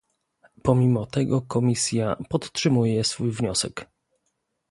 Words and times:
Pomimo 0.63 1.05
tego 1.05 1.41
Komisja 1.41 2.15
podtrzymuje 2.29 3.03
swój 3.03 3.31
wniosek 3.31 3.87